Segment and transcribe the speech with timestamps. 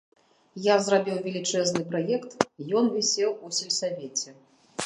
[0.67, 2.31] Я зрабіў велічэзны праект,
[2.81, 4.29] ён вісеў у сельсавеце.